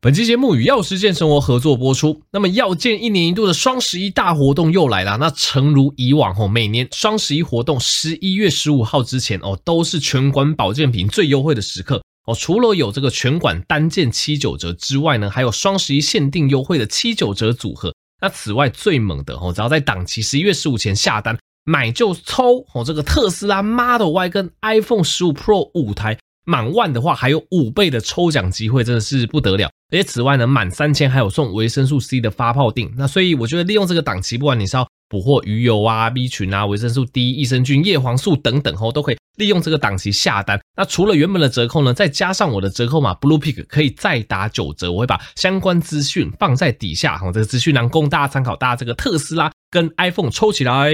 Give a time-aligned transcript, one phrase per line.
[0.00, 2.22] 本期节目与药师健生活合作播出。
[2.30, 5.16] 那么药健一年一度的双十一大活动又来了。
[5.16, 12.34] 那诚如以往哦，每年双十一活动十一月十五号之前哦，都是全馆保健品最优惠的时刻哦。
[12.36, 17.92] 除了有这个全馆单件七九折之外呢，还有双十一限定优惠的七九折组合。
[18.20, 26.16] 那此外最猛的哦，只要在档期十一月十五前下单买就抽哦，这个特斯拉 Model Y 跟 iPhone 十五 Pro 五台。
[26.48, 29.68] 满万的话，还有五倍的抽奖机会，真的是不得了。
[29.92, 32.90] 而且此外呢，满三千还有送维生素 C 的发泡錠。
[32.96, 40.58] 那所以我觉得利用这个档期，不管你是要补货鱼油啊、B 群啊、维生素 D、益生菌、叶黄素等等哦，都可以利用这个档期下单。
[40.74, 44.90] 那除了原本的折扣呢，再加上我的折扣码 Bluepick 可以再打九折。
[44.90, 48.56] 我会把相关资讯放在底下哈，这个资讯栏供大家参考。
[48.56, 50.92] 大家这个特斯拉跟 iPhone 抽起来。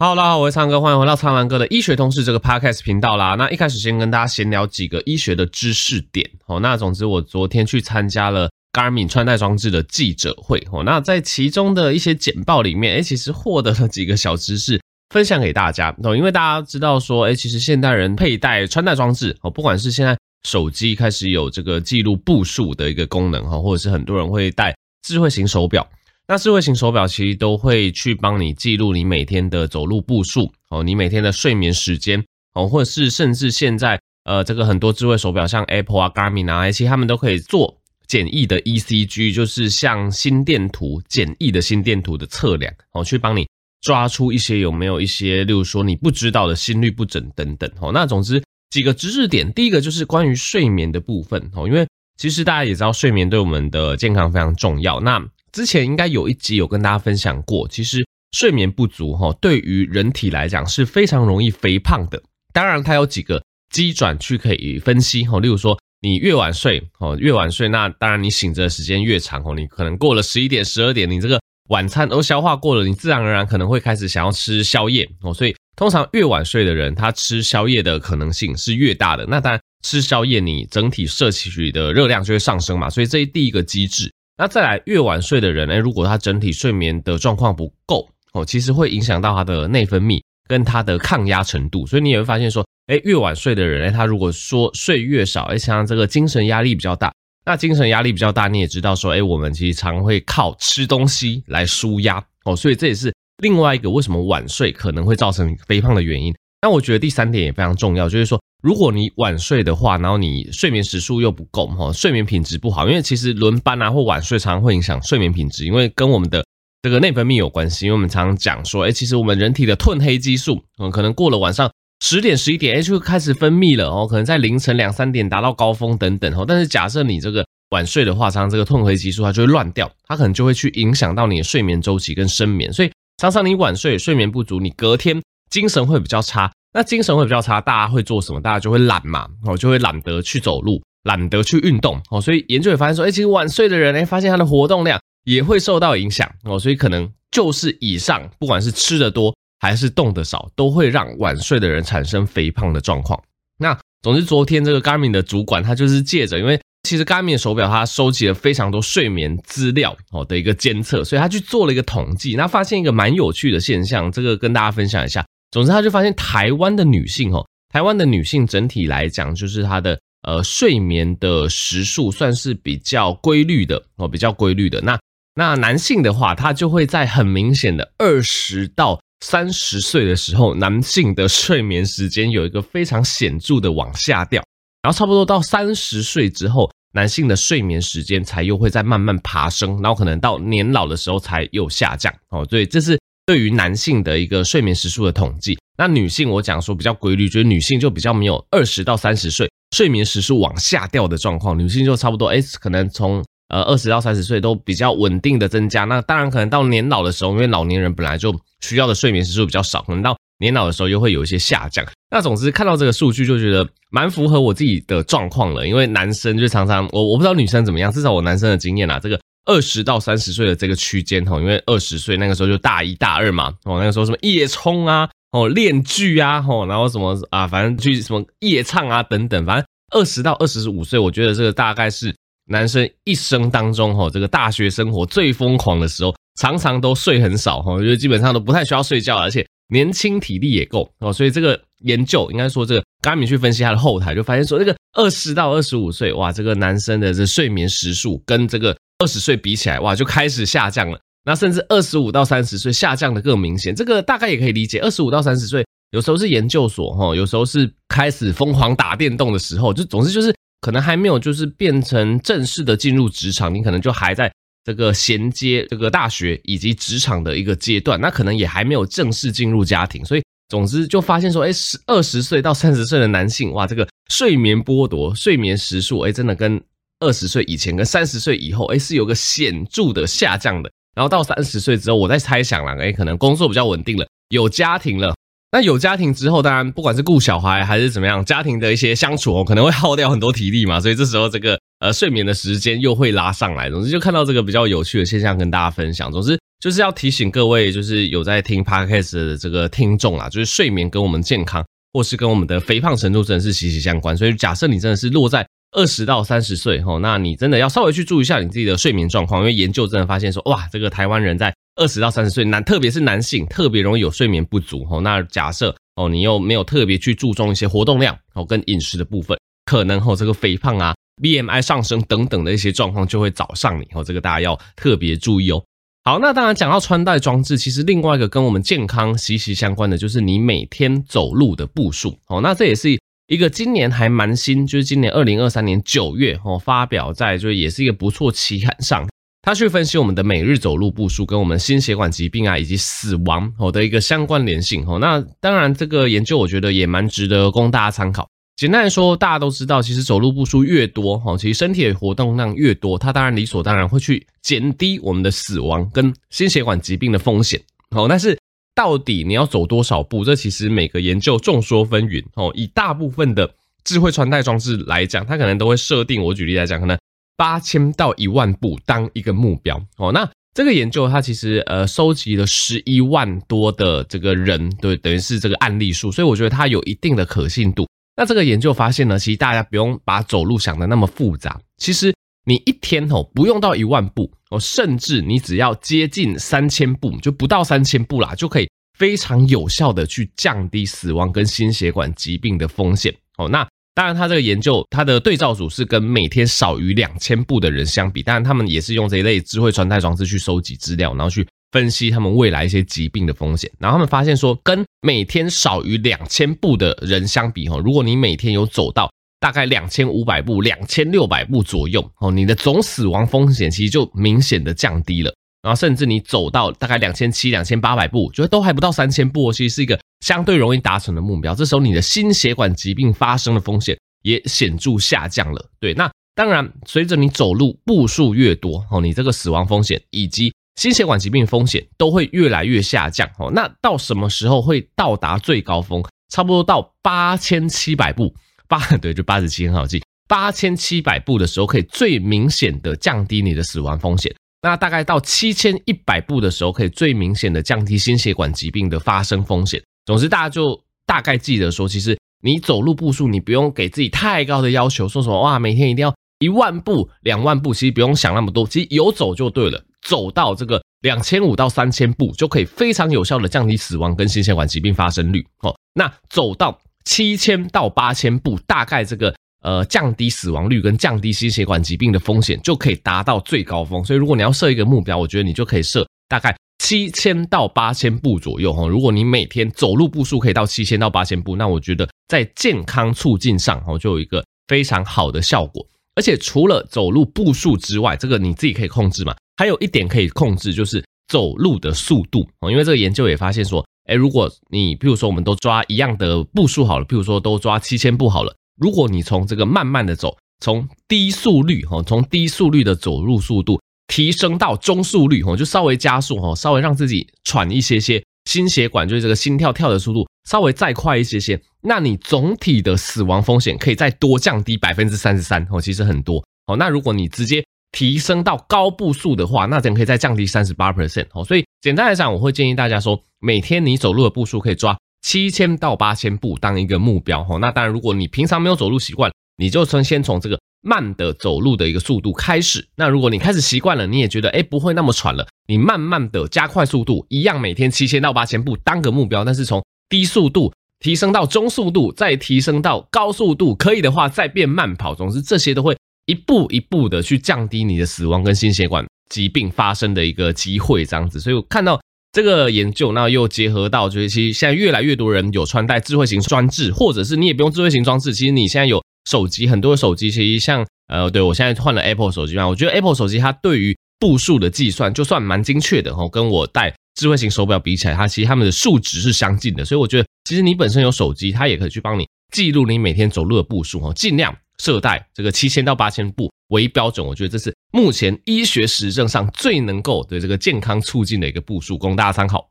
[0.00, 3.34] 好，大家好，我是苍哥，欢迎回到苍蓝鸽的医学通识这个 podcast 频道啦。
[3.34, 6.24] 那一开始先跟大家闲聊几个医学的知识点。
[6.46, 10.64] 哦，那总之我昨天去参加了 Garmin 穿戴装置的记者会。
[10.70, 15.92] 哦，那在其中的一些简报里面，诶，其实获得了几个小知识分享给大家。
[16.04, 25.84] 哦，因为大家知道说，诶，其实现代人佩戴穿戴装置，哦，不管是现在手机开始有这个记录步数的一个功能，哈，或者是很多人会戴智慧型手表。
[26.30, 37.74] 那智慧型手表其实都会去帮你记录你每天的走路步数哦，你每天的睡眠时间哦，或者是甚至现在呃，这个很多智慧手表像 Apple 啊、Garmin 啊，其实他们都可以做
[38.06, 43.48] 简易的 ECG，就是像心电图简易的心电图的测量哦，去帮你
[43.80, 47.90] 抓出一些有没有一些，例如说你不知道的心率不整等等哦。
[47.90, 51.88] 那总之几个知识点，第一个就是关于睡眠的部分哦，因为
[52.18, 55.00] 其实大家也知道睡眠对我们的健康非常重要。
[55.00, 62.22] 那之前应该有一集有跟大家分享过，其实睡眠不足哈，对于人体来讲是非常容易肥胖的。
[62.52, 75.32] 当然，它有几个机转去可以分析哈，例如说你越晚睡哦，越晚睡，那当然你醒着的时间越长哦，你可能过了十一点、十二点，你这个晚餐都消化过了，你自然而然可能会开始想要吃宵夜哦。
[75.32, 79.26] 所以通常越晚睡的人，他吃宵夜的可能性是越大的。
[79.26, 82.90] 那当然吃宵夜，你整体摄取的热量就会上升嘛。
[82.90, 84.10] 所以这是第一个机制。
[84.40, 97.12] 那再来，越晚睡的人，诶，如果他整体睡眠的状况不够哦，其实会影响到他的内分泌跟他的抗压程度，所以你也会发现说，诶，越晚睡的人，诶，他如果说睡越少，诶，像这个精神压力比较大，
[97.44, 106.32] 那精神压力比较大，你也知道说，诶，我们其实常会靠吃东西来舒压哦，所以这也是另外一个为什么晚睡可能会造成肥胖的原因。
[106.60, 116.44] 那我觉得第三点也非常重要，就是说，如果你晚睡的话，然后你睡眠时数又不够哈，睡眠品质不好，因为其实轮班啊或晚睡常常会影响睡眠品质，因为跟我们的
[116.82, 117.86] 这个内分泌有关系。
[117.86, 121.70] 因为我们常常讲说，哎，其实我们人体的褪黑激素，嗯，可能过了晚上
[122.00, 126.44] 十点十一点，哎，就会开始分泌了哦，可能在凌晨两三点达到高峰等等哦。
[126.46, 135.22] 但是假设你这个晚睡的话，常常这个褪黑激素它就会乱掉，它可能就会去影响到你的睡眠周期跟深眠，所以常常你晚睡睡眠不足，你隔天。
[135.50, 138.40] 精神会比较差，那精神会比较差，大家会做什么？
[138.40, 153.20] 大家就会懒嘛，哦，就会懒得去走路，懒得去运动，哦，所以研究也发现说，哎，其实晚睡的人，哎，发现他的活动量也会受到影响，哦，所以可能就是以上，不管是吃的多还是动的少，都会让晚睡的人产生肥胖的状况。
[153.58, 165.26] 那总之，昨天这个 Garmin 的主管他就是借着，因为其实 Garmin 手表它收集了非常多睡眠资料哦的一个监测，所以他去做了一个统计，那发现一个蛮有趣的现象，这个跟大家分享一下。
[165.50, 174.80] 总之，他就发现台湾的女性，哦，台湾的女性整体来讲，就是她的呃睡眠的时数算是比较规律的哦，比较规律的。
[174.82, 174.98] 那
[175.34, 184.42] 那男性的话，他就会在很明显的二十到三十岁的时候，男性的睡眠时间有一个非常显著的往下掉，
[184.82, 192.44] 然后差不多到三十岁之后，男性的睡眠时间才又会再慢慢爬升，然后可能到年老的时候才又下降哦。
[192.50, 192.97] 所以，这是。
[193.28, 199.46] 对于男性的一个睡眠时数的统计，那女性我讲说比较规律，觉得女性就比较没有二十到三十岁
[199.76, 205.84] 睡眠时数往下掉的状况，女性就差不多，哎，可能从呃二十到三十岁都比较稳定的增加。
[205.84, 211.84] 那当然可能到年老的时候，因为老年人本来就需要的睡眠时数比较少，可能到年老的时候又会有一些下降。
[212.10, 219.20] 那总之看到这个数据就觉得蛮符合我自己的状况了，因为男生就常常我我不知道女生怎么样，至少我男生的经验啊，这个。
[219.48, 232.14] 二十到三十岁的这个区间哈，因为二十岁那个时候就大一大二嘛，哦，那个时候什么夜冲啊，哦，练剧啊，哦，然后什么啊，反正去什么夜唱啊等等，反正二十到二十五岁，我觉得这个大概是
[232.46, 242.82] 男生一生当中哈，这个大学生活最疯狂的时候，常常都睡很少哈，我觉得基本上都不太需要睡觉，而且年轻体力也够哦，所以这个研究应该说这个。
[243.00, 250.98] 刚才你去分析他的后台，就发现说，这个二十到二十五岁，哇，这个男生的这睡眠时数跟这个二十岁比起来，哇，就开始下降了。
[251.24, 253.74] 那甚至二十五到三十岁下降的更明显。
[253.74, 264.32] 这个大概也可以理解，二十五到三十岁，有时候是研究所哈，有时候是开始疯狂打电动的时候，就总之就是可能还没有就是变成正式的进入职场，你可能就还在
[264.64, 270.22] 这个衔接这个大学以及职场的一个阶段，那可能也还没有正式进入家庭，所以。
[270.50, 276.58] 总之就发现说，哎，十二十岁到三十岁的男性，哇，这个睡眠剥夺、睡眠时数，哎，真的跟
[277.00, 280.70] 二十岁以前跟三十岁以后，哎，是有个显著的下降的。
[280.94, 285.14] 然后到三十岁之后，我在猜想了，哎，可能工作比较稳定了，有家庭了。
[285.52, 293.70] 那有家庭之后，当然不管是顾小孩还是怎么样，家庭的一些相处哦，可能会耗掉很多体力嘛，所以这时候这个呃睡眠的时间又会拉上来。
[293.70, 296.10] 总之就看到这个比较有趣的现象跟大家分享。
[296.10, 296.38] 总之。
[296.60, 304.16] 就是要提醒各位，就是有在听 Podcast 的这个听众啊，就是睡眠跟我们健康，或是跟我们的肥胖程度真的是息息相关。
[304.16, 315.00] 所以假设你真的是落在二十到三十岁吼，那你真的要稍微去注意一下你自己的睡眠状况，因为研究真的发现说，哇，这个台湾人在二十到三十岁男，特别是男性，特别容易有睡眠不足吼。
[315.00, 324.02] 那假设哦，你又没有特别去注重一些活动量哦跟饮食的部分，可能吼这个肥胖啊、BMI 上升等等的一些状况就会找上你哦。
[324.02, 325.62] 这个大家要特别注意哦。
[326.04, 332.18] 好，那当然讲到穿戴装置，其实另外一个跟我们健康息息相关的，就是你每天走路的步数。
[332.28, 332.88] 哦，那这也是
[333.28, 339.06] 一个今年还蛮新，就是今年二零二三年九月哦发表在，就是也是一个不错期刊上，
[339.42, 344.82] 他去分析我们的每日走路步数跟我们心血管疾病啊以及死亡哦的一个相关联性。
[344.86, 348.26] 哦，那当然这个研究我觉得也蛮值得供大家参考。
[348.56, 357.60] 简单来说，大家都知道，其实走路步数越多，哈，其实身体的活动量越多，它当然理所当然会去减低我们的死亡跟心血管疾病的风险。
[357.90, 358.38] 哦，但是
[358.78, 360.24] 到底你要走多少步？
[360.24, 362.24] 这其实每个研究众说纷纭。
[362.34, 363.52] 哦，以大部分的
[363.82, 366.96] 智慧穿戴装置来讲，它可能都会设定，我举例来讲，可能
[367.36, 369.84] 八千到一万步当一个目标。
[369.96, 377.84] 哦，那这个研究它其实呃收集了十一万多的这个人，对，等于是这个案例数，所以我觉得它有一定的可信度。
[378.16, 381.60] 那这个研究发现呢，其实大家不用把走路想的那么复杂。
[381.78, 382.14] 其实
[382.48, 388.66] 你一天哦，不用到一万步哦，甚至你只要接近三千步，就不到三千步啦，就可以
[388.98, 393.46] 非常有效的去降低死亡跟心血管疾病的风险哦。
[393.50, 401.46] 那当然，他这个研究他的对照组是跟每天少于两千步的人相比，当然他们也是用这一类智慧穿戴装置去收集资料，然后去。
[401.70, 415.32] 分析他们未来一些疾病的风险，然后他们发现说，跟每天少于两千步的人相比，哈，如果你每天有走到大概两千五百步、两千六百步左右，哦，你的总死亡风险其实就明显的降低了。
[415.60, 421.54] 然后甚至你走到大概两千七、两千八百步，觉得都还不到三千步，其实是一个相对容易达成的目标。
[421.54, 425.68] 这时候你的心血管疾病发生的风险也显著下降了。
[425.80, 433.50] 对，那当然随着你走路步数越多，哦，你这个死亡风险以及心血管疾病风险都会越来越下降哦。
[433.52, 436.02] 那到什么时候会到达最高峰？
[436.30, 438.32] 差不多到八千七百步，
[438.68, 440.02] 八 对，就八十七很好记。
[440.28, 444.34] 八千七百步的时候，可以最明显的降低你的死亡风险。
[444.60, 449.82] 那大概到七千一百步的时候，可以最明显的降低心血管疾病的发生风险。
[450.04, 459.82] 总之，大家就大概记得说，其实你走路步数，你不用给自己太高的要求，说什么哇，每天一定要一万步、两万步，其实不用想那么多，其实有走就对了。
[460.02, 465.74] 走到这个两千五到三千步，就可以非常有效的降低死亡跟心血管疾病发生率哦。
[465.94, 474.04] 那走到七千到八千步，大概这个呃降低死亡率跟降低心血管疾病的风险就可以达到最高峰。
[474.04, 478.86] 所以如果你要设一个目标，我觉得你就可以设大概七千到八千步左右哦。
[478.86, 485.84] 如果你每天走路步数可以到七千到八千步，那我觉得在健康促进上哦就有一个非常好的效果。
[486.14, 489.34] 而且除了走路步数之外，这个你自己可以控制嘛。
[489.56, 492.70] 还有一点可以控制，就是走路的速度哦。
[492.70, 498.54] 因为这个研究也发现说，诶，如果你，譬如说，我们都抓一样的步数好了，譬如说都抓七千步好了。
[498.80, 516.76] 如果你从这个慢慢的走，从低速率哈，从低速率的走路速度提升到中速率哈，就稍微加速哈，稍微让自己喘一些些，心血管就是这个心跳跳的速度稍微再快一些些，那你总体的死亡风险可以再多降低百分之三十三哦，其实很多哦。
[516.76, 521.44] 那如果你直接提升到高步数的话，那怎可以再降低三十八 percent 哦。
[521.44, 527.58] 所以简单来讲，我会建议大家说，每天你走路的步数可以抓七千到八千步当一个目标哦。
[527.58, 532.86] 那当然，如果你平常没有走路习惯，你就从先从这个慢的走路的一个速度开始。
[532.94, 545.14] 那如果你开始习惯了，你也觉得诶不会那么喘了，你慢慢的加快速度，一样每天七千到八千步当个目标，但是从低速度提升到中速度，再提升到高速度，可以的话再变慢跑。
[545.14, 545.96] 总之这些都会。
[546.28, 551.40] 一步一步的去降低你的死亡跟心血管疾病发生的一个机会，这样子。
[551.40, 551.98] 所以我看到
[552.32, 569.82] 这个研究，那又结合到，就是其实现在越来越多人有穿戴智慧型装置，或者是你也不用智慧型装置，其实你现在有手机，很多的手机其实像呃，对我现在换了 Apple 手机嘛，我觉得 Apple 手机它对于步数的计算就算蛮精确的哈，跟我戴智慧型手表比起来，它其实它们的数值是相近的。
[569.82, 574.54] 所以我觉得其实你本身有手机，它也可以去帮你记录你每天走路的步数哈，尽量。
[574.82, 582.68] 射带这个七千到八千步为标准，我觉得这是目前医学实证上最能够对这个健康促进的一个步数，供大家参考。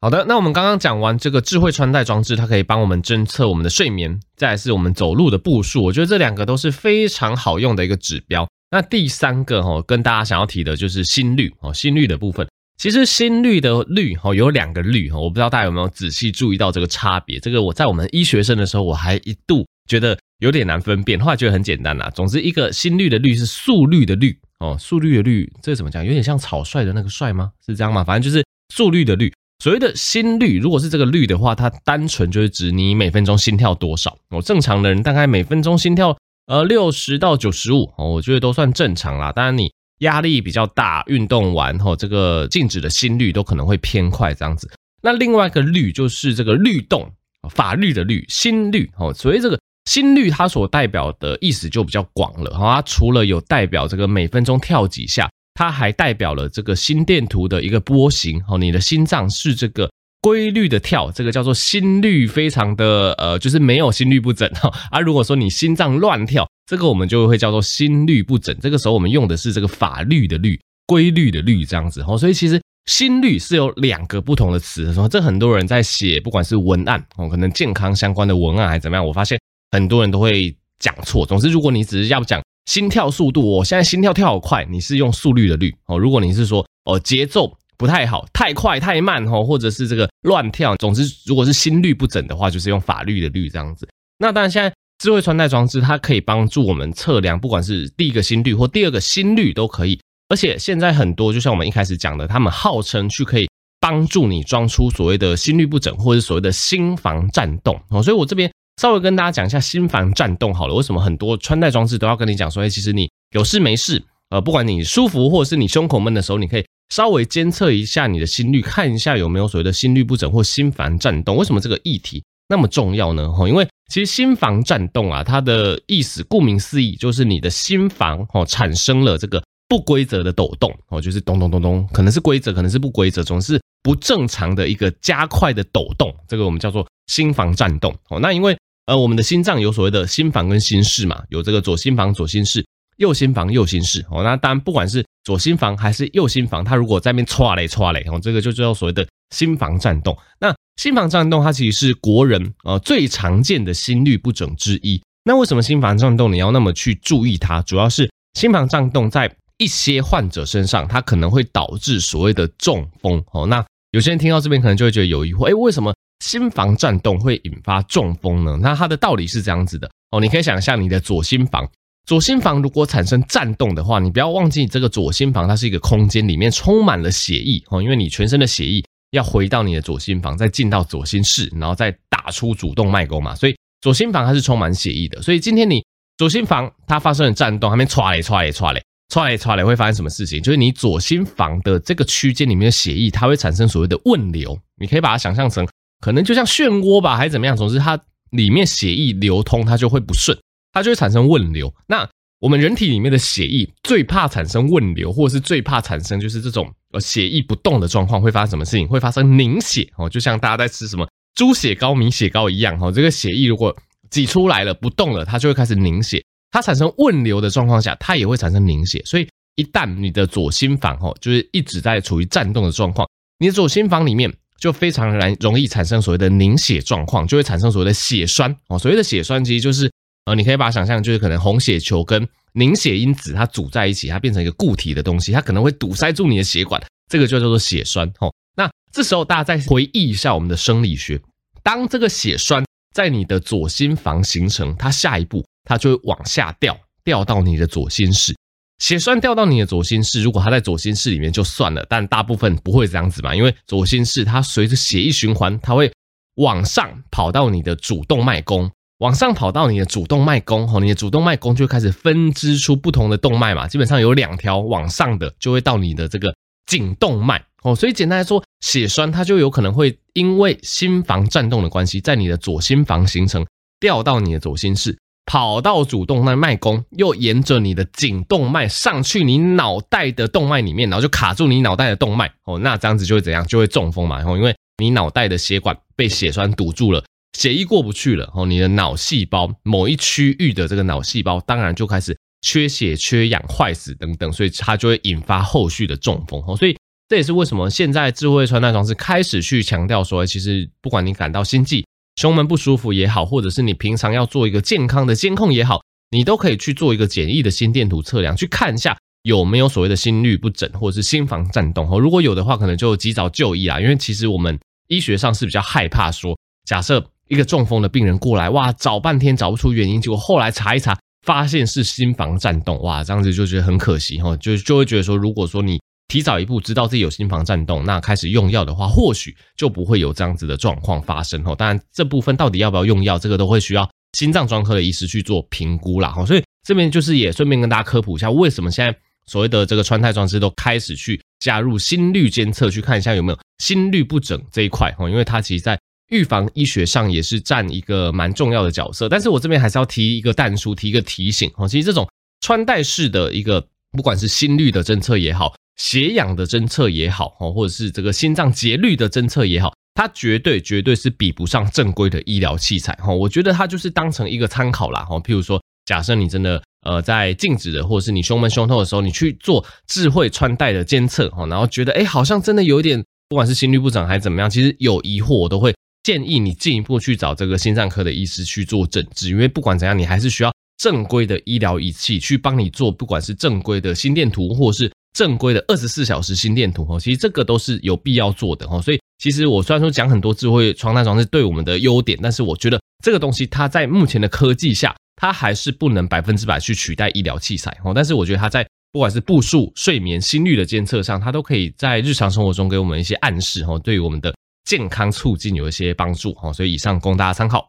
[0.00, 8.48] 好的，那我们刚刚讲完这个智慧穿戴装置，它可以帮我们侦测我们的睡眠，再来是我们走路的步数，我觉得这两个都是非常好用的一个指标。
[8.70, 17.40] 那第三个哈，跟大家想要提的就是心率哦，心率的部分，其实心率的率哈有两个率哈，我不知道大家有没有仔细注意到这个差别。
[17.40, 20.16] 这个我在我们医学生的时候，我还一度觉得。
[20.40, 22.08] 有点难分辨，后来觉得很简单啦。
[22.14, 26.04] 总之，一个心率的率是速率的率哦，速率的率，这怎么讲？
[26.04, 27.50] 有点像草率的那个率吗？
[27.66, 28.04] 是这样吗？
[28.04, 29.32] 反正就是速率的率。
[29.58, 34.16] 所谓的心率，如果是这个率的话，它单纯就是指你每分钟心跳多少。
[34.30, 36.16] 哦，正常的人大概每分钟心跳
[36.46, 39.32] 呃六十到九十五哦，我觉得都算正常啦。
[39.32, 44.70] 当然你压力比较大，运动完后这个静止的心率都可能会偏快这样子。
[45.02, 47.10] 那另外一个率就是这个律动，
[47.50, 49.58] 法律的律，心率哦，所以这个。
[49.88, 58.38] 心率它所代表的意思就比较广了，它除了有代表这个每分钟跳几下，它还代表了这个心电图的一个波形。
[58.46, 59.90] 哦，你的心脏是这个
[60.20, 64.70] 规律的跳，这个叫做心率非常的呃，就是没有心律不整哈。
[64.90, 68.54] 而如果说你心脏乱跳，这个我们就会叫做心律不整。
[68.60, 72.04] 这个时候我们用的是这个法律的律，规律的律这样子。
[72.06, 74.92] 哦，所以其实心率是有两个不同的词。
[74.92, 79.40] 说这很多人在写，不管是文案哦，可能健康相关的文案还是怎么样，我发现。
[79.70, 81.26] 很多人都会讲错。
[81.26, 85.98] 总之，如果你只是要讲心跳速度，我现在心跳跳好快，你是用速率的率哦。
[85.98, 93.88] 如果你是说哦节奏不太好，太快太慢哦，或者是这个乱跳，总之如果是心律不整的话，就是用法律的律这样子。
[94.18, 99.98] 那当然，现在智慧穿戴装置它可以帮助我们测量，不管是第一个心率或第二个心率都可以。
[100.28, 103.48] 而且现在很多，就像我们一开始讲的，他们号称去可以
[103.80, 108.02] 帮助你装出所谓的心律不整，或者所谓的心房颤动哦。
[108.02, 108.50] 所以我这边。
[108.78, 121.36] 稍微跟大家讲一下心房颤动好了，为什么很多穿戴装置都要跟你讲说，哎，其实你有事没事，呃，不管你舒服或者是你胸口闷的时候，你可以稍微监测一下你的心率，看一下有没有所谓的心律不整或心房颤动。
[121.36, 123.32] 为什么这个议题那么重要呢？
[123.32, 138.20] 哈，因为其实心房颤动啊，它的意思顾名思义就是你的心房哦产生了这个不规则的抖动哦，就是咚咚咚咚，可能是规则，可能是不规则，总是不正常的一个加快的抖动，这个我们叫做心房颤动哦。
[138.20, 138.56] 那因为
[138.88, 142.64] 呃，我们的心脏有所谓的心房跟心室嘛，有这个左心房、左心室，
[142.96, 144.02] 右心房、右心室。
[144.10, 150.16] 哦，那当然，不管是左心房还是右心房，它如果在那边唰嘞唰嘞，哦，这个就叫所谓的心房颤动。
[150.40, 154.98] 那心房颤动，它其实是国人呃最常见的心律不整之一。
[155.22, 157.60] 那为什么心房颤动你要那么去注意它？
[157.60, 163.22] 主要是心房颤动在一些患者身上，它可能会导致所谓的中风。
[163.32, 165.92] 哦，那有些人听到这边可能就会觉得有疑惑，诶，为什么？
[166.20, 168.58] 心房颤动会引发中风呢？
[168.60, 171.68] 那它的道理是这样子的哦，你可以想象你的左心房，
[172.06, 185.22] 左心房如果产生颤动的话，你不要忘记这个左心房它是一个空间，里面充满了血液哦，因为你全身的血液要回到你的左心房，再进到左心室，然后再打出主动脉沟嘛，所以左心房它是充满血液的。
[185.22, 185.84] 所以今天你
[186.16, 190.42] 左心房它发生了颤动，它没唰嘞唰嘞唰嘞唰嘞唰嘞，会发生什么事情？
[190.42, 195.66] 就是你左心房的这个区间里面的血液，它会产生所谓的问流，你可以把它想象成。
[196.00, 197.56] 可能就像漩涡吧，还是怎么样？
[197.56, 197.98] 总之，它
[198.30, 200.38] 里面血液流通，它就会不顺，
[200.72, 201.74] 它就会产生问流。
[201.86, 202.08] 那
[202.40, 208.86] 我们人体里面的血液最怕产生问流，或者是最怕产生就是这种呃血液不动的状况，会发生什么事情？
[208.86, 212.92] 会发生凝血哦，就像大家在吃什么猪血糕、米血糕一样哈。
[212.92, 213.76] 这个血液如果
[214.08, 216.22] 挤出来了不动了，它就会开始凝血。
[216.52, 219.02] 它产生问流的状况下，它也会产生凝血。
[219.04, 223.08] 所以一旦你的左心房哈，就是一直在处于颤动的状况，
[223.40, 224.32] 你的左心房里面。
[224.58, 228.78] 就非常难容易产生所谓的凝血状况，就会产生所谓的血栓哦。
[228.78, 229.90] 所谓的血栓其实就是
[230.26, 238.06] 呃，你可以把它想象就是可能红血球跟凝血因子它组在一起，它变成一个固体的东西，它可能会堵塞住你的血管，这个就叫做血栓。
[238.18, 241.20] 哦，那这时候大家再回忆一下我们的生理学，
[241.62, 248.34] 当这个血栓在你的左心房形成，它下一步它就会往下掉，掉到你的左心室。
[248.78, 255.92] 血栓掉到你的左心室，如果它在左心室里面就算了，但大部分不会这样子嘛，因为左心室它随着血液循环，它会
[256.36, 266.32] 往上跑到你的主动脉宫，往上跑到你的主动脉宫，吼，你的主动脉宫就开始分支出不同的动脉嘛，基本上有两条往上的就会到你的这个
[266.66, 273.44] 颈动脉，哦，所以简单来说，血栓它就有可能会因为心房颤动的关系，在你的左心房形成，
[273.80, 274.96] 掉到你的左心室。
[275.28, 283.46] 跑到主动脉脉宫，又沿着你的颈动脉上去你脑袋的动脉里面，然后就卡住你脑袋的动脉哦，那这样子就会怎样？
[283.46, 284.16] 就会中风嘛。
[284.16, 287.04] 然后因为你脑袋的血管被血栓堵住了，
[287.38, 296.56] 血液过不去了，哦，你的脑细胞某一区域的这个脑细胞当然就开始缺血、缺氧、坏死等等，所以它就会引发后续的中风哦。
[296.56, 296.74] 所以
[297.06, 301.84] 这也是为什么现在智慧穿戴装置开始去强调说，其实不管你感到心悸。
[302.18, 311.86] 胸闷不舒服也好，或者是你平常要做一个健康的监控也好，你都可以去做一个简易的心电图测量，去看一下有没有所谓的心律不整或者是心房颤动。
[312.00, 313.80] 如果有的话，可能就及早就医啦。
[313.80, 314.58] 因为其实我们
[314.88, 325.78] 医学上是比较害怕说，假设一个中风的病人过来，哇，找半天找不出原因，结果后来查一查，发现是心房颤动，哇，这样子就觉得很可惜哈，就就会觉得说，如果说你。
[326.08, 331.54] 提早一步知道自己有心房颤动，那开始用药的话，或许就不会有这样子的状况发生哦。
[331.54, 336.08] 当然，这部分到底要不要用药，这个都会需要心脏专科的医师去做评估啦。
[336.10, 345.10] 哈所以这边就是也顺便跟大家科普一下，为什么现在所谓的这个穿戴装置都开始去加入心率监测，去看一下有没有心律不整这一块哦。
[345.10, 345.78] 因为它其实在
[346.10, 349.10] 预防医学上也是占一个蛮重要的角色。
[349.10, 351.68] 但是我这边还是要提一个但书，提一个提醒哦。
[351.68, 352.08] 其实这种
[352.40, 353.62] 穿戴式的一个，
[353.92, 355.54] 不管是心率的侦测也好。
[355.76, 363.14] 血氧的侦测也好，或者是这个心脏节律的侦测也好，它绝对绝对是比不上正规的医疗器材哈。
[363.14, 365.14] 我觉得它就是当成一个参考啦哈。
[365.20, 384.90] 譬如说，假设你真的呃在静止的，或者是你胸闷胸痛的时候，你去做智慧穿戴的监测哈，然后觉得哎好像真的有一点，不管是心率不整还是怎么样，其实有疑惑，我都会建议你进一步去找这个心脏科的医师去做诊治，因为不管怎样，你还是需要正规的医疗仪器去帮你做，不管是正规的心电图，或是。
[385.14, 388.80] 正规的二十四小时心电图哦，其实这个都是有必要做的哦。
[388.80, 397.92] 所以其实我虽然说讲很多智慧穿戴装置对我们的优点，但是我觉得这个东西它在目前的科技下，它还是不能百分之百去取代医疗器材哦。
[397.92, 404.32] 但是我觉得它在不管是步数、睡眠、心率的监测上，它都可以在日常生活中给我们一些暗示哦，对于我们的
[404.66, 406.52] 健康促进有一些帮助哦。
[406.52, 407.68] 所以以上供大家参考。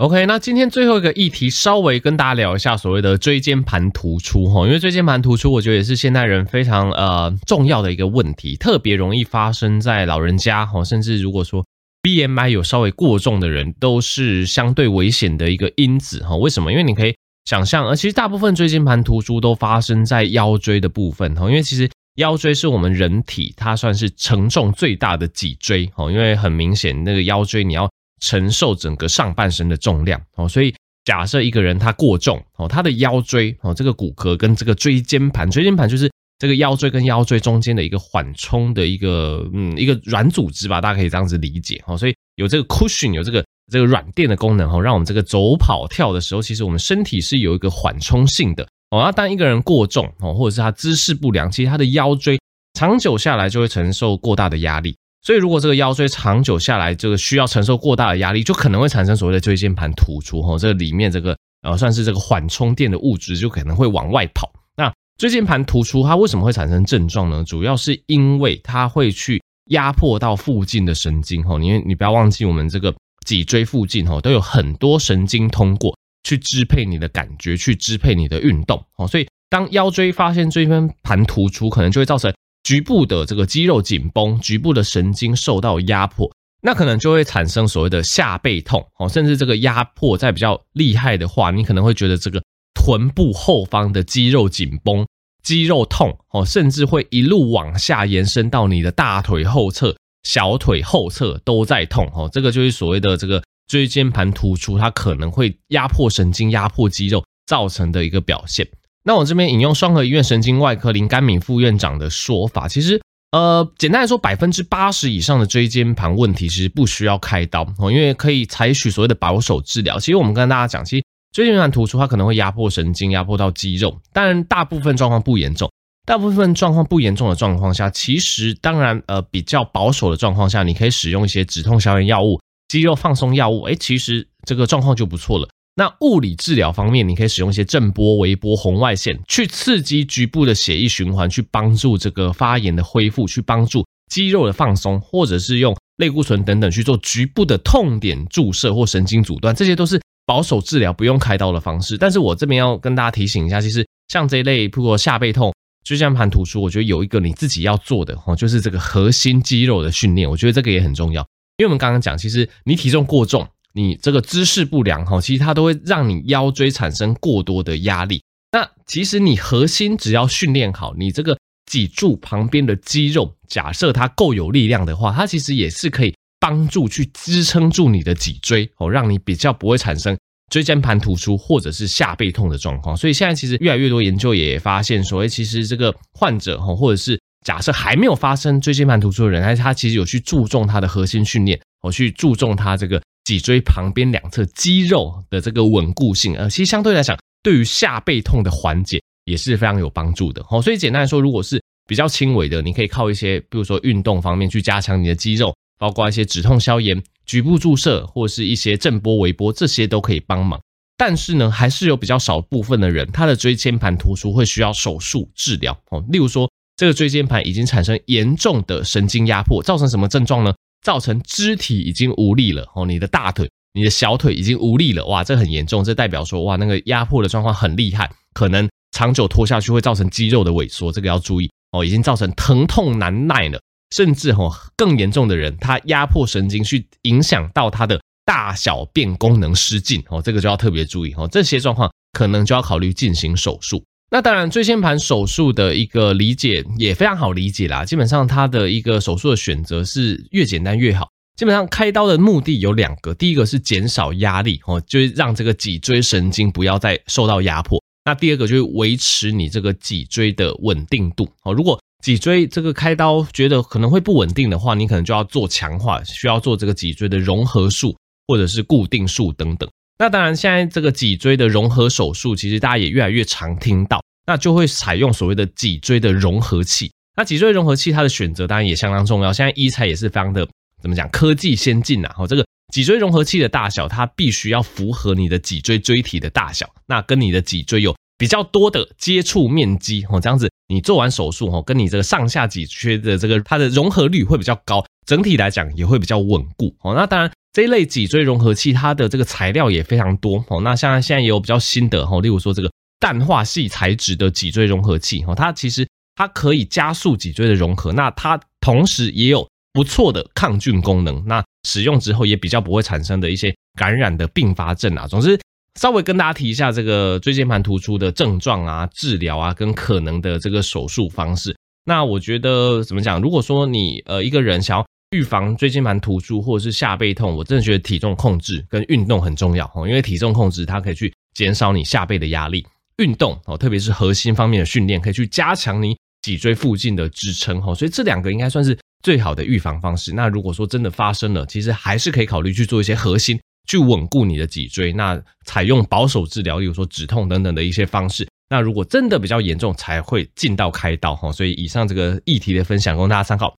[0.00, 11.62] OK，那今天最后一个议题，稍微跟大家聊一下所谓的椎间盘突出哈，因为椎间盘突出，我觉得也是现代人非常呃重要的一个问题，特别容易发生在老人家哈，甚至如果说
[12.02, 16.34] BMI 有稍微过重的人，都是相对危险的一个因子哈。
[16.34, 16.72] 为什么？
[16.72, 27.89] 因为你可以想象，呃，其实大部分椎间盘突出都发生在腰椎的部分哈，因为其实腰椎是我们人体它算是承重最大的脊椎哈，因为很明显那个腰椎你要。
[28.20, 41.96] 承受整个上半身的重量哦，所以假设一个人他过重哦，他的腰椎哦，这个骨骼跟这个椎间盘，椎间盘就是这个腰椎跟腰椎中间的一个缓冲的一个嗯一个软组织吧，大家可以这样子理解哦。
[41.96, 49.02] 所以有这个 cushion，有这个这个软垫的功能哦，让我们这个走跑跳的时候，其实我们身体是有一个缓冲性的哦。
[49.02, 52.38] 那当一个人过重哦，或者是他姿势不良，其实他的腰椎
[52.74, 54.94] 长久下来就会承受过大的压力。
[55.22, 60.40] 所以，如果这个腰椎长久下来，这个需要承受过大的压力，就可能会产生所谓的椎间盘突出。
[60.40, 64.50] 哈，这个里面这个呃，算是这个缓冲垫的物质，就可能会往外跑。
[64.76, 67.44] 那椎间盘突出它为什么会产生症状呢？
[67.46, 71.42] 主要是因为它会去压迫到附近的神经。
[71.44, 72.94] 哈，因为你不要忘记，我们这个
[73.26, 78.82] 脊椎附近哈都有很多神经通过去支配你的感觉，去支配你的运动。
[78.96, 82.32] 哦，所以当腰椎发现椎间盘突出，可能就会造成。
[82.62, 86.30] 局部的这个肌肉紧绷，局部的神经受到压迫，
[86.62, 92.42] 那可能就会产生所谓的下背痛哦，甚至这个压迫在比较厉害的话，你可能会觉得这个
[92.74, 95.06] 臀部后方的肌肉紧绷、
[95.42, 108.68] 肌肉痛哦，甚至会一路往下延伸到你的大腿后侧、小腿后侧都在痛哦，这个就是所谓的这个椎间盘突出，它可能会压迫神经、压迫肌肉造成的一个表现。
[109.02, 113.00] 那我这边引用双和医院神经外科林甘敏副院长的说法，其实，
[113.32, 119.98] 呃，简单来说，百分之八十以上的椎间盘问题其实不需要开刀哦，因为可以采取所谓的保守治疗。
[119.98, 125.70] 其实我们跟大家讲，其实椎间盘突出它可能会压迫神经，压迫到肌肉，当然大部分状况不严重。
[126.06, 135.48] 大部分状况不严重的状况下，其实当然呃比较保守的状况下，你可以使用一些止痛消炎药物、肌肉放松药物，诶，其实这个状况就不错了。
[135.74, 151.96] 那物理治疗方面，你可以使用一些震波、微波、红外线去刺激局部的血液循环，去帮助这个发炎的恢复，去帮助肌肉的放松，或者是用类固醇等等去做局部的痛点注射或神经阻断，这些都是保守治疗不用开刀的方式。
[151.96, 155.52] 但是我这边要跟大家提醒一下，其实像这一类，譬如下背痛。
[155.82, 161.22] 椎间盘突出，我觉得有一个你自己要做的哦，就是这个核心肌肉的训练，我觉得这个也很重要。
[161.56, 168.22] 因为我们刚刚讲，其实你体重过重，你这个姿势不良哈，其实它都会让你腰椎产生过多的压力。
[168.52, 180.16] 那其实你核心只要训练好，你这个脊柱旁边的肌肉，假设它够有力量的话，它其实也是可以帮助去支撑住你的脊椎哦，让你比较不会产生。
[180.50, 200.44] 椎间盘突出或者是下背痛的状况，所以现在其实越来越多研究也发现说，诶，其实这个患者哈，或者是假设还没有发生椎间盘突出的人，他他其实有去注重他的核心训练，我去注重他这个脊椎旁边两侧肌肉的这个稳固性，呃，其实相对来讲，对于下背痛的缓解也是非常有帮助的。
[200.50, 207.02] 哦，所以简单来说，如果是比较轻微的，你可以靠一些，比如说运动方面去加强你的肌肉，包括一些止痛消炎。
[207.26, 210.60] 局部注射或是一些震波、微波，这些都可以帮忙。
[210.96, 216.04] 但是呢，还是有比较少部分的人，他的椎间盘突出会需要手术治疗哦。
[216.08, 220.52] 例如说，这个椎间盘已经产生严重的神经压迫，造成什么症状呢？
[220.82, 225.04] 造成肢体已经无力了哦，你的大腿、你的小腿已经无力了。
[225.06, 231.84] 哇，这很严重，这代表说哇，那个压迫的状况很厉害，可能长久拖下去会造成肌肉的萎缩，这个要注意哦。
[231.84, 233.60] 已经造成疼痛难耐了。
[233.94, 241.26] 甚至吼更严重的人，他压迫神经去影响到他的大小便功能失禁哦，这个就要特别注意哦。
[241.26, 243.84] 这些状况可能就要考虑进行手术。
[244.12, 247.84] 那当然，椎间盘手术的一个理解也非常好理解啦。
[247.84, 251.08] 基本上，它的一个手术的选择是越简单越好。
[251.36, 257.80] 基本上，开刀的目的有两个，第一个是减少压力哦，就是让这个脊椎神经不要再受到压迫。
[258.04, 261.52] 那第二个就是维持你这个脊椎的稳定度哦。
[261.52, 267.96] 如果脊椎这个开刀觉得可能会不稳定的话，你可能就要做强化，需要做这个脊椎的融合术
[268.26, 269.70] 或者是固定术等等。
[270.00, 276.90] 那当然，现在这个脊椎的融合手术，其实大家也越来越常听到，那就会采用所谓的脊椎的融合器。
[277.18, 280.48] 那脊椎融合器它的选择当然也相当重要，现在医材也是非常的
[280.80, 282.10] 怎么讲，科技先进呐。
[282.16, 290.48] 哦，这个脊椎融合器的大小，它必须要符合你的脊椎椎体的大小，那跟你的脊椎有比较多的接触面积哦，这样子。
[290.68, 296.94] 你做完手术哦，跟你这个上下脊椎的这个它的融合率会比较高，整体来讲也会比较稳固哦。
[296.94, 300.60] 那当然这一类脊椎融合器它的这个材料也非常多哦。
[300.60, 311.22] 那像现在也有比较新的哈，例如说这个氮化系材质的脊椎融合器哦，它其实它可以加速脊椎的融合，那它同时也有不错的抗菌功能。
[311.26, 315.06] 那使用之后也比较不会产生的一些感染的并发症啊。
[315.06, 315.38] 总之。
[315.78, 321.56] 稍微跟大家提一下这个椎间盘突出的症状啊、治疗啊，跟可能的这个手术方式。
[321.84, 323.20] 那我觉得怎么讲？
[323.20, 332.64] 如果说你呃一个人想要预防椎间盘突出或者是下背痛，我真的觉得体重控制跟运动很重要哦，因为体重控制它可以去减少你下背的压力，
[332.98, 340.12] 运动哦，特别是核心方面的训练，可以去加强你脊椎附近的支撑哦，所以这两个应该算是最好的预防方式。
[340.14, 343.38] 那如果说真的发生了，其实还是可以考虑去做一些核心。
[343.68, 348.26] 去稳固你的脊椎，那采用保守治疗，比如说止痛等等的一些方式。
[348.48, 351.30] 那如果真的比较严重，才会进到开刀哈。
[351.30, 353.54] 所以以上这个议题的分享供大家参考。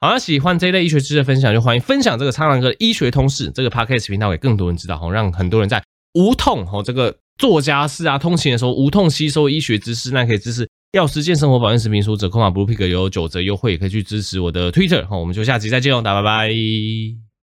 [0.00, 10.10] 好，那喜欢这一类医学知识的分享，就欢迎分享这个苍狼哥的医学通识这个 podcast 频道给更多人知道哈，让很多人在无痛哈这个做家事啊、通勤的时候无痛吸收医学知识。
[10.10, 15.18] 那可以支持药师健生活保健食品书折扣码 Blue Pick 有九折优惠，也可以去支持我的 Twitter 好。
[15.18, 17.23] 我们就下集再见喽，大家拜拜。